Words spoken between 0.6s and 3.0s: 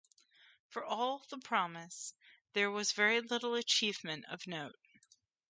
For all the promise, there was